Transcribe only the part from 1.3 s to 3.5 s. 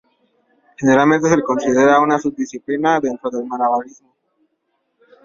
le considera una sub-disciplina dentro del